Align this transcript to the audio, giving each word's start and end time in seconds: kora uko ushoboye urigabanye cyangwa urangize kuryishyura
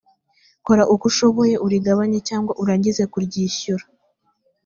kora 0.65 0.83
uko 0.93 1.03
ushoboye 1.11 1.55
urigabanye 1.65 2.19
cyangwa 2.27 2.51
urangize 2.61 3.03
kuryishyura 3.11 3.85